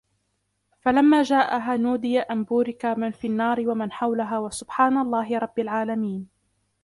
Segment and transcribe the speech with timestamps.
[0.79, 6.27] فلما جاءها نودي أن بورك من في النار ومن حولها وسبحان الله رب العالمين